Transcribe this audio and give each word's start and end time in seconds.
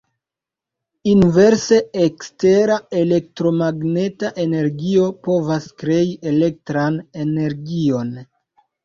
Inverse, 1.09 1.75
ekstera 2.05 2.77
elektromagneta 3.01 4.31
energio 4.45 5.05
povas 5.29 5.69
krei 5.83 6.09
elektran 6.33 6.99
energion. 7.27 8.11